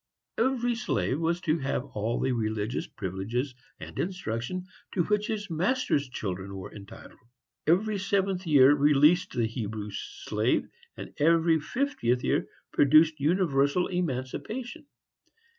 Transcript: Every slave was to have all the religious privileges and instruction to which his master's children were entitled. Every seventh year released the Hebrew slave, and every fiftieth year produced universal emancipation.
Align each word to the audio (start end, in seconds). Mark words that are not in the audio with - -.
Every 0.39 0.73
slave 0.73 1.19
was 1.19 1.41
to 1.41 1.59
have 1.59 1.85
all 1.85 2.19
the 2.19 2.31
religious 2.31 2.87
privileges 2.87 3.53
and 3.79 3.99
instruction 3.99 4.65
to 4.93 5.03
which 5.03 5.27
his 5.27 5.47
master's 5.47 6.09
children 6.09 6.55
were 6.57 6.73
entitled. 6.73 7.19
Every 7.67 7.99
seventh 7.99 8.47
year 8.47 8.73
released 8.73 9.33
the 9.33 9.45
Hebrew 9.45 9.91
slave, 9.91 10.65
and 10.97 11.13
every 11.19 11.59
fiftieth 11.59 12.23
year 12.23 12.47
produced 12.73 13.19
universal 13.19 13.85
emancipation. 13.89 14.87